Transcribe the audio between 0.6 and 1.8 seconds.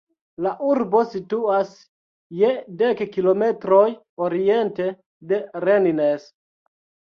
urbo situas